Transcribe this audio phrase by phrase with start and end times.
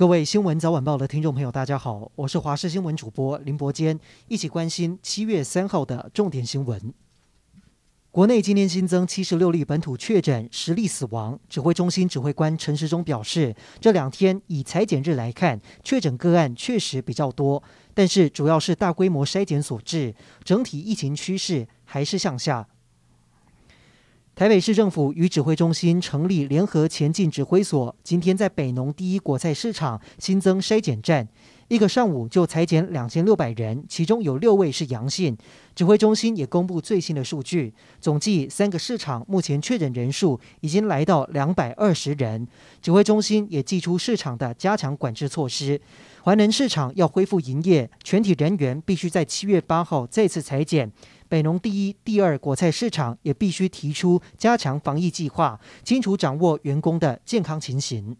[0.00, 6.94] 各位新闻早晚报的听众朋友，大家好，我是华视新闻主播林伯坚，一起关心七月三号的重点新闻。
[8.10, 11.38] 国内今天新增七十六例本土确诊，十例死亡。
[11.50, 22.66] 指挥中心指挥官陈时中表示，这两天以采检日来看，确诊个案确实比较多，但是主要是大规模筛检所致，整体疫情趋势还是向下。
[24.40, 31.28] 台北市政府与指挥中心成立联合前进指挥所，今天在北农第一果菜市场新增筛检站，
[31.68, 35.36] 一个上午就裁检两千六百人，其中有六位是阳性。
[35.74, 42.48] 指挥中心也公布最新的数据，总计三个市场目前确诊人数已经来到两百二十人。
[42.80, 45.78] 指挥中心也祭出市场的加强管制措施，
[46.22, 50.90] 环能市场要恢复营业，全体人员必须在七月八号再次裁检。
[51.30, 58.16] 北农第一、第二果菜市场也必须提出加强防疫计划，清楚掌握员工的健康情形。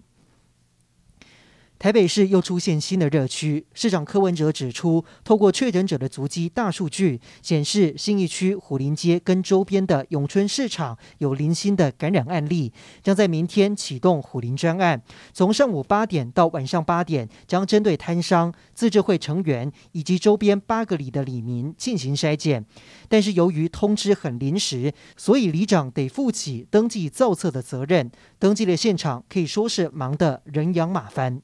[1.80, 12.70] 台北市又出现新的热区，市长柯文哲指出，透过确诊者的足迹大数据显示，信义区虎林街跟周边的永春市场有零星的感染案例，
[13.02, 15.00] 将在明天启动虎林专案，
[15.32, 22.62] 从上午八点到晚上八点，将针对摊商、自治会成员以及周边八个里的里民进行筛检。
[23.08, 31.40] 但是由于通知很临时，所以里长得负起登记造册的责任，登记的现场可以说是忙得人仰马翻。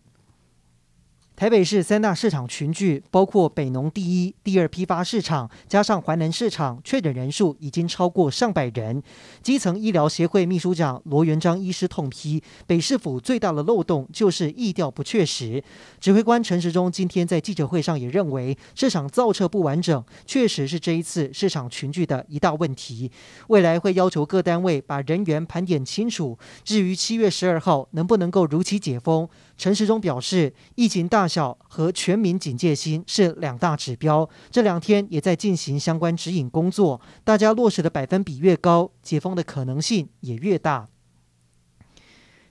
[1.36, 9.02] 台北市三大市场群聚，包括北农第一、第二批发市场，加上环南市场，确诊人数已经超过上百人。
[9.42, 15.62] 基层医疗协会秘书长罗元璋医师痛批，北市府最大的漏洞就是疫调不确实。
[16.00, 23.12] 指挥官陈时中今天在记者会上也认为，市场造册不完整，确实是这一次市场群聚的一大问题。
[23.48, 26.38] 未来会要求各单位把人员盘点清楚。
[26.64, 34.28] 至于七月十二号能不能够如期解封，陈时中表示，疫情大小和全民警戒心是两大指标。
[34.50, 40.88] 这两天也在进行相关指引工作，大家落实的百分比越高，解封的可能性也越大。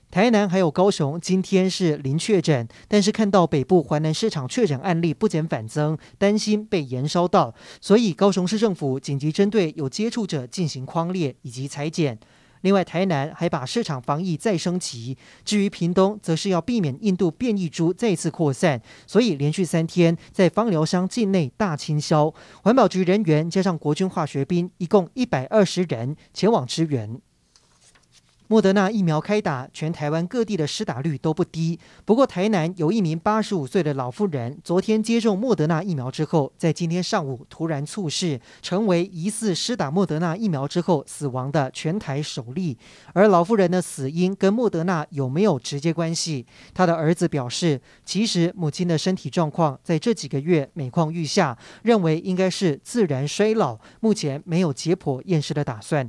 [0.08, 12.18] 台南还有高雄今天是零确诊，但是看到北部环南市场确诊案例不减反增，担心被延烧到，所以高雄市政府紧急针对有接触者进行框列以及采检。
[12.66, 15.16] 另外，台南还把市场防疫再升级。
[15.44, 22.34] 至于屏东，则是要避免印度变异株再次扩散，所以连续三天在芳寮乡境内大清消。
[22.64, 27.20] 环保局人员加上国军化学兵，一共一百二十人前往支援。
[28.48, 31.76] 莫德纳疫苗开打，全台湾各地的施打率都不低。
[32.04, 42.78] 不过，台南有一名八十五岁的老妇人，昨天接种莫德纳疫苗之后，在今天上午突然猝逝，成为疑似施打莫德纳疫苗之后死亡的全台首例。
[43.12, 46.46] 而老妇人的死因跟莫德纳有没有直接关系？
[46.72, 56.08] 她的儿子表示，其实母亲的身体状况在这几个月每况愈下，认为应该是自然衰老，目前没有解剖验尸的打算。